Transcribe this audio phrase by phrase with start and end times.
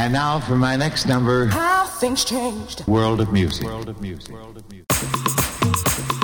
[0.00, 1.48] And now for my next number.
[1.48, 2.86] How things changed.
[2.86, 3.66] World of Music.
[3.66, 4.32] World of Music.
[4.32, 6.19] World of Music.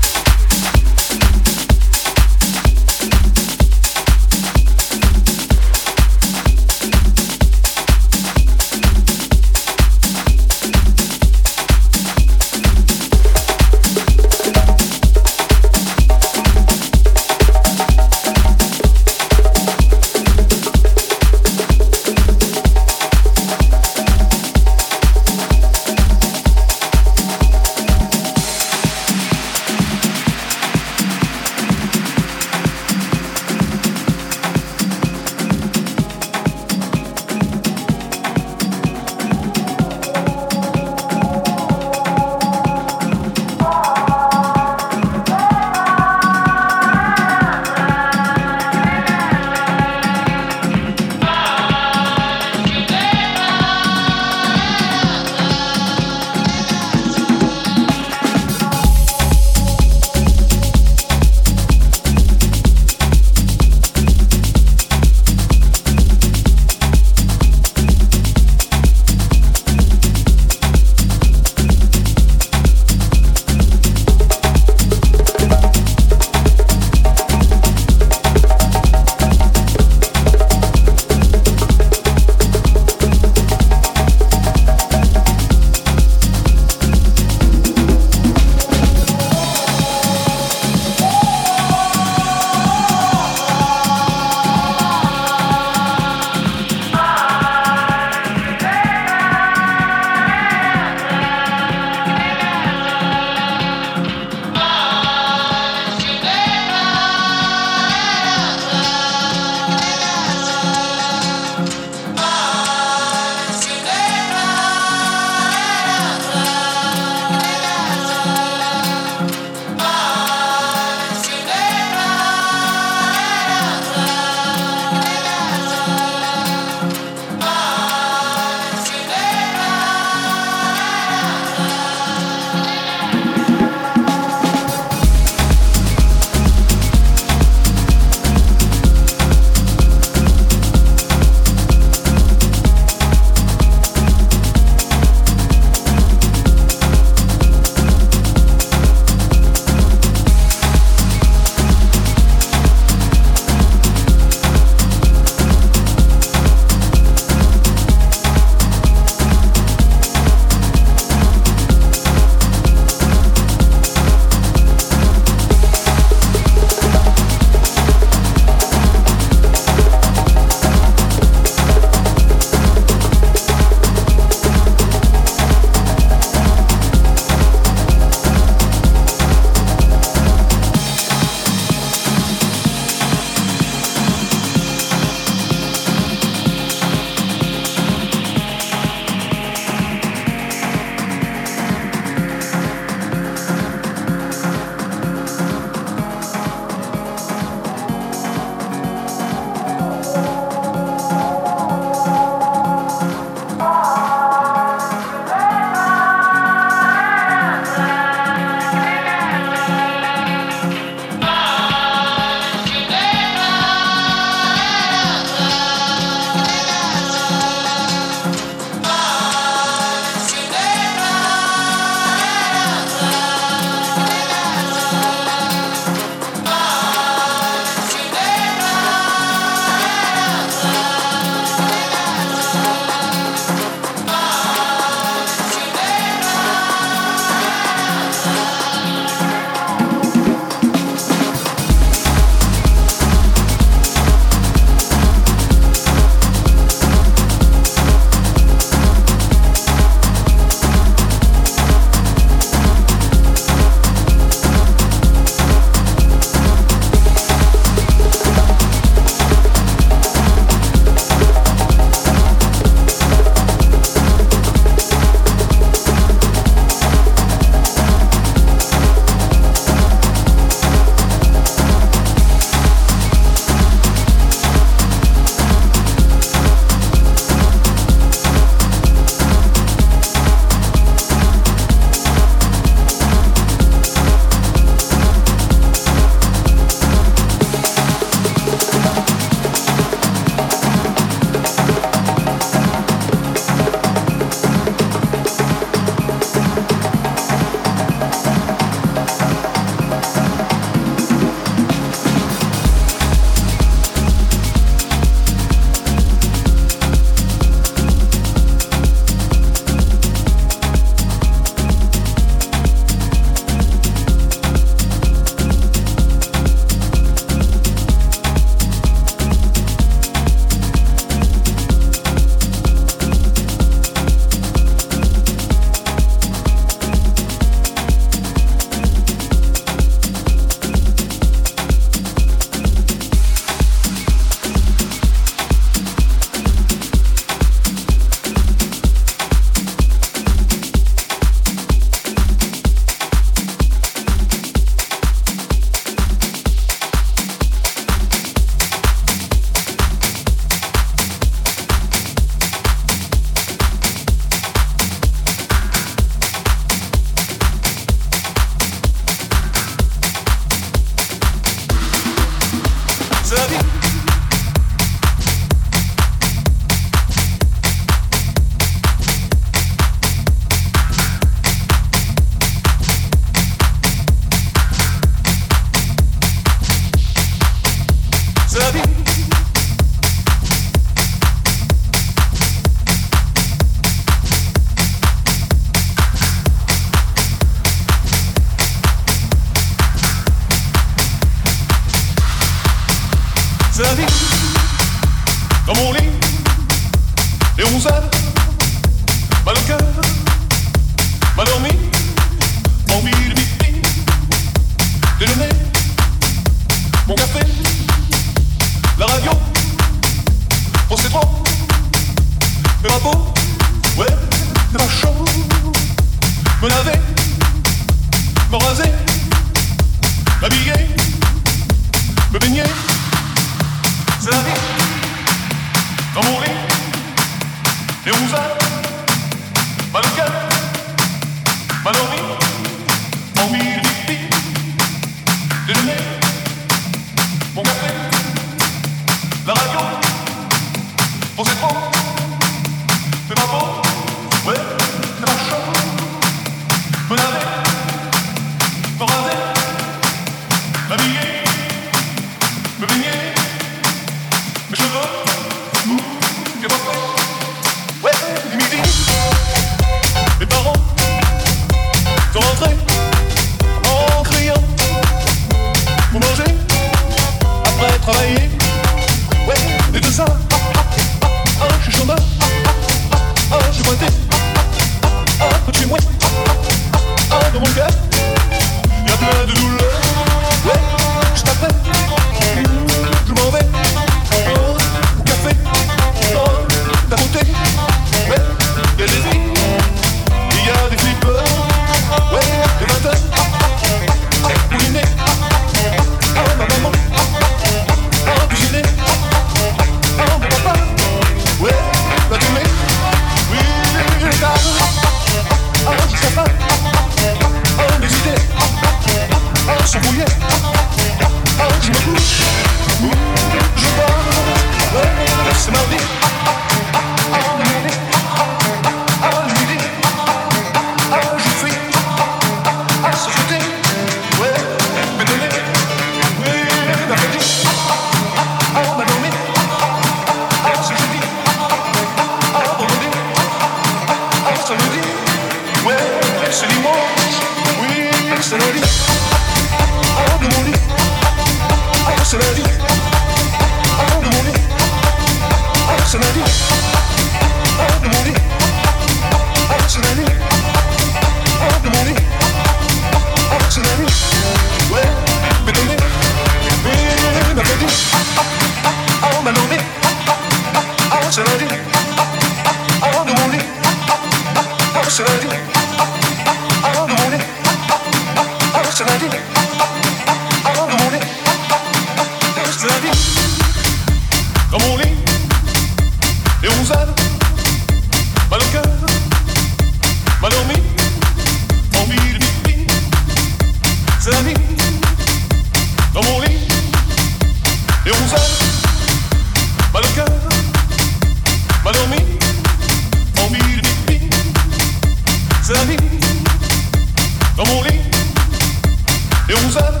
[599.48, 600.00] Et on vous aime,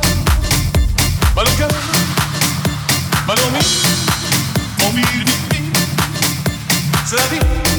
[1.36, 1.50] mal au
[7.04, 7.75] C'est la vie.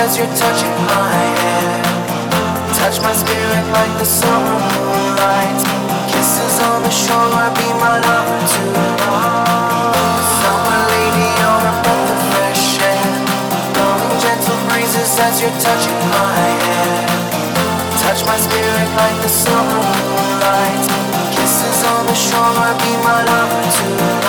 [0.00, 1.84] as you're touching my head.
[2.80, 5.60] Touch my spirit like the summer moonlight.
[6.08, 8.96] Kisses on the shore, be my lover tonight.
[10.40, 13.12] Summer lady on a breath of fresh air.
[13.76, 17.08] Blowing gentle breezes as you're touching my head.
[18.00, 20.84] Touch my spirit like the summer moonlight.
[21.36, 24.19] Kisses on the shore, be my lover tonight.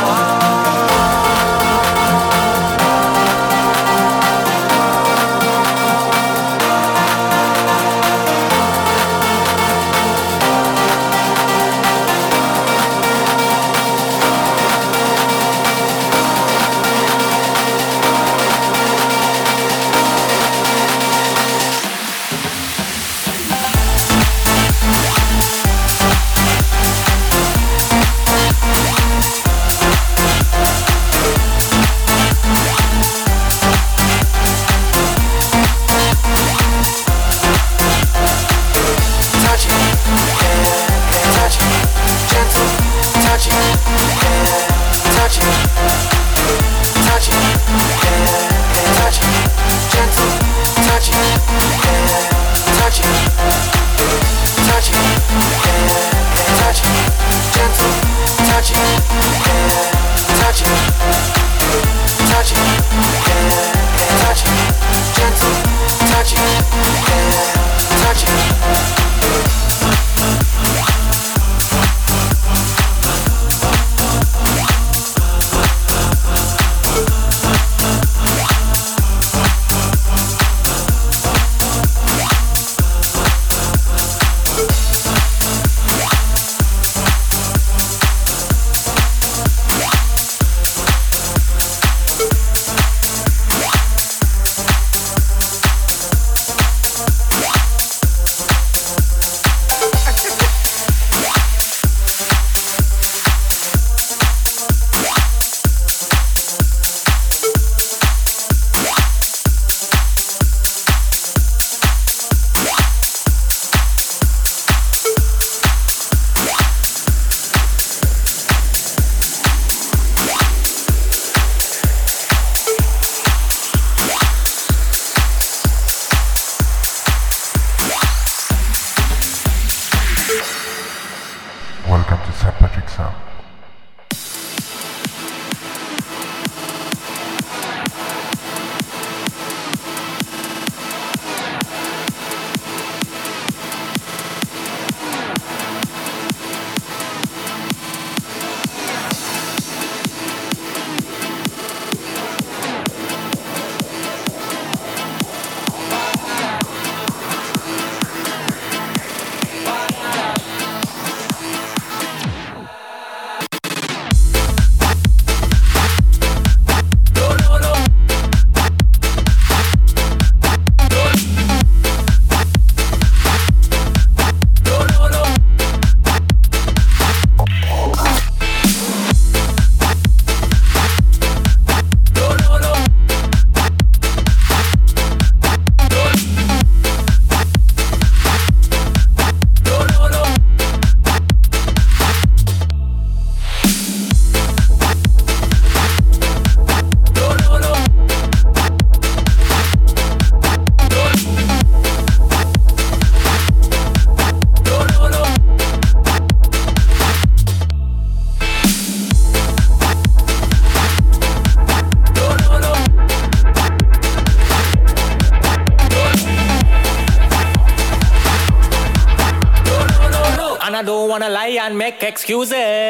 [222.32, 222.81] confusing.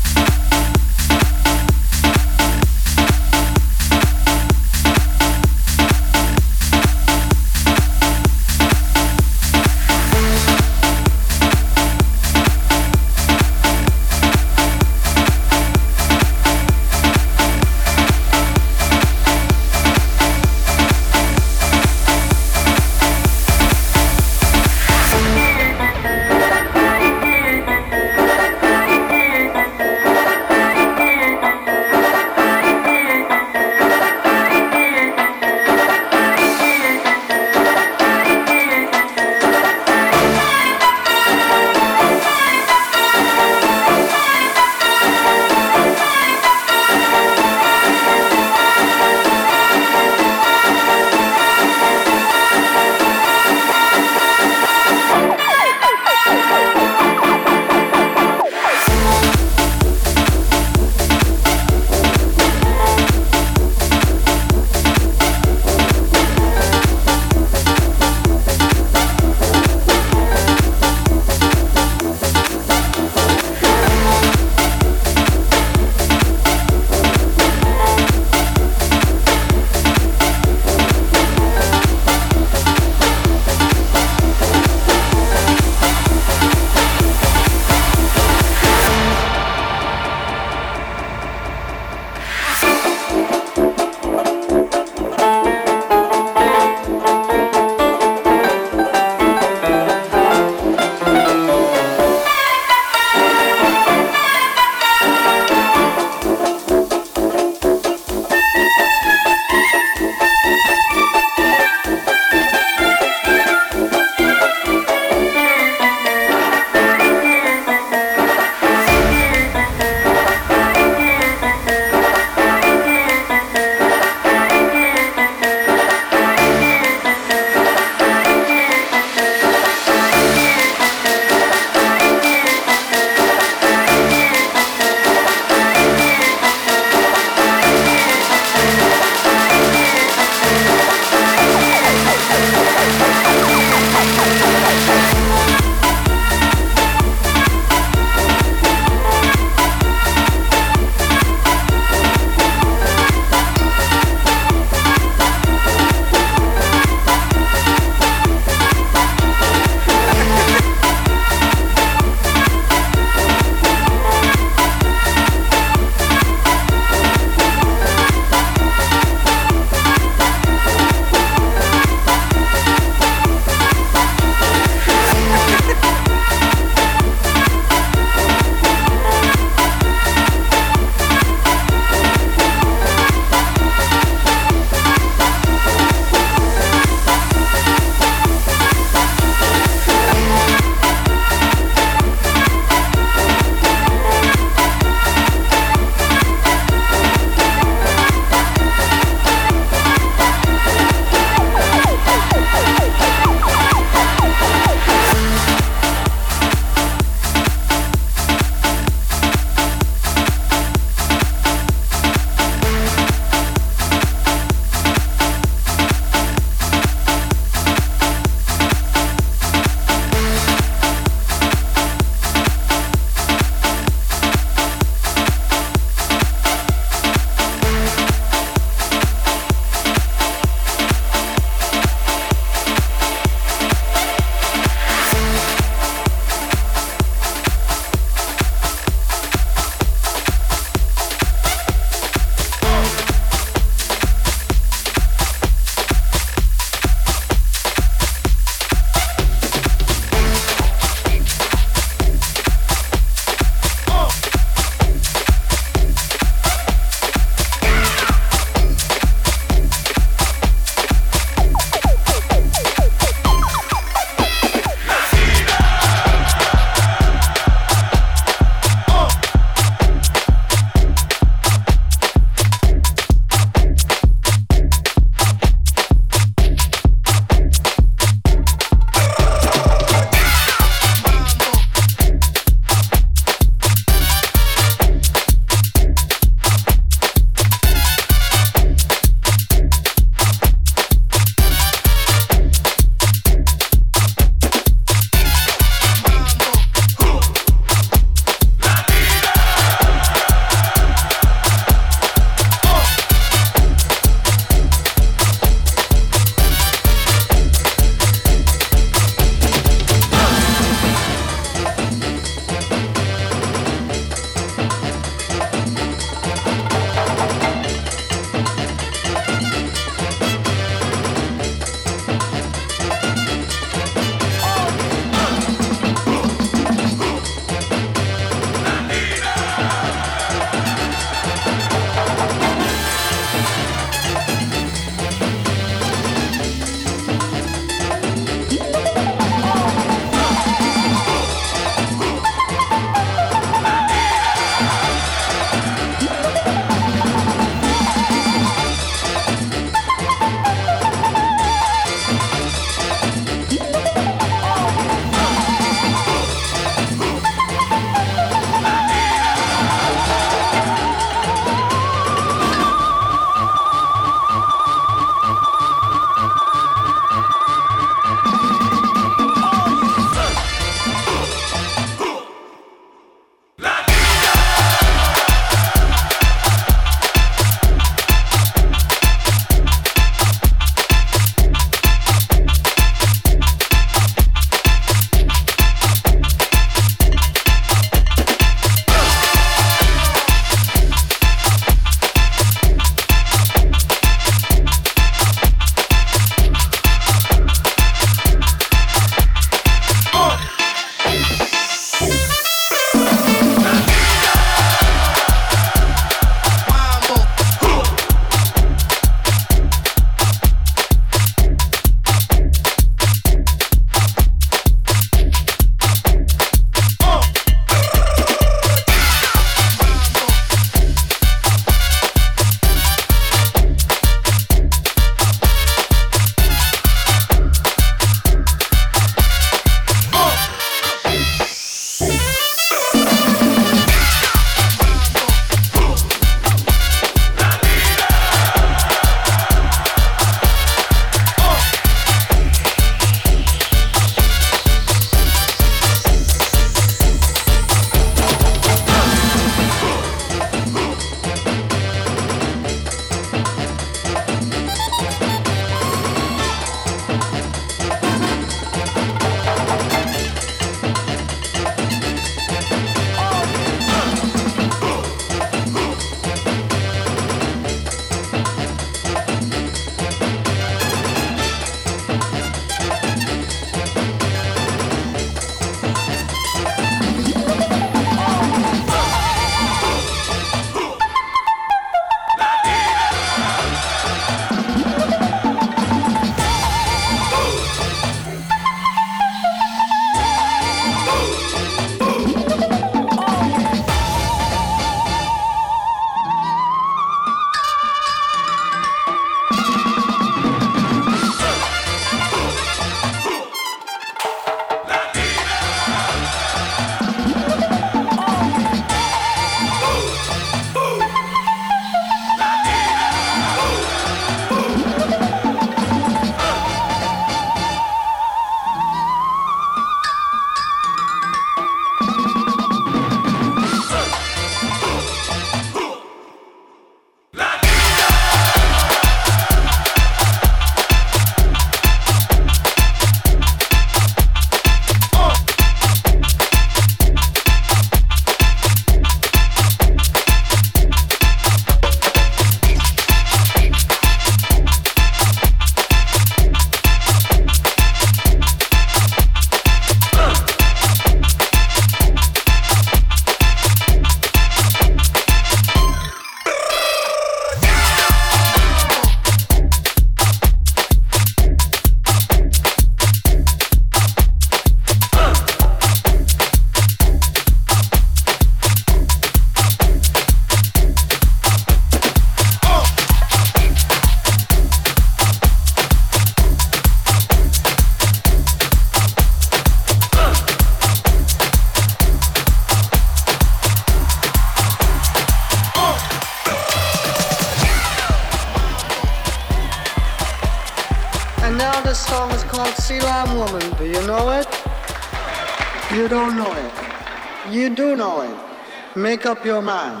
[599.34, 600.00] up your mind.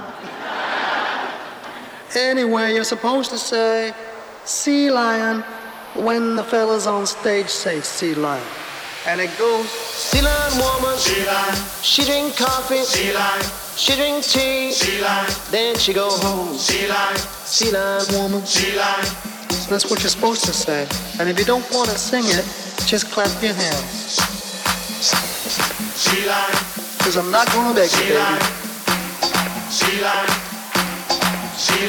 [2.14, 3.92] anyway, you're supposed to say,
[4.44, 5.42] sea lion,
[5.96, 8.46] when the fellas on stage say sea lion.
[9.06, 13.44] And it goes, sea lion woman, sea lion, she drink coffee, sea lion,
[13.76, 18.76] she drink tea, sea lion, then she go home, sea lion, sea lion woman, sea
[18.76, 19.04] lion.
[19.50, 20.86] So that's what you're supposed to say.
[21.18, 22.44] And if you don't want to sing it,
[22.86, 24.14] just clap your hands.
[26.04, 26.54] Sea lion.
[27.00, 28.63] Cause I'm not gonna beg you, baby.
[29.84, 30.30] She like,
[31.58, 31.86] she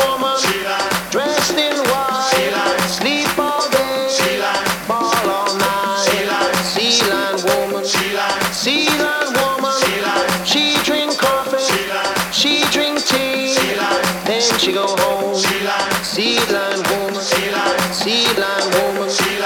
[0.00, 0.38] woman.
[0.40, 2.32] She like, dressed in white.
[2.32, 2.48] She
[2.88, 4.08] sleep all day.
[4.08, 4.38] She
[4.88, 6.08] ball all night.
[6.72, 7.02] She
[7.44, 7.84] woman.
[7.84, 8.88] She
[9.36, 9.74] woman.
[10.46, 11.60] She drink coffee.
[12.32, 13.54] She drink tea.
[14.24, 15.38] Then she go home.
[15.38, 16.38] She
[16.88, 17.20] woman.
[17.92, 18.24] She
[18.72, 19.10] woman.
[19.10, 19.42] She?